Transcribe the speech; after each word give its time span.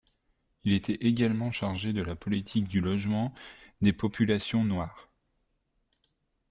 Il 0.63 0.73
était 0.73 0.95
également 0.95 1.51
chargé 1.51 1.93
de 1.93 2.01
la 2.01 2.15
politique 2.15 2.67
du 2.67 2.81
logement 2.81 3.35
des 3.81 3.93
populations 3.93 4.63
noires. 4.63 5.09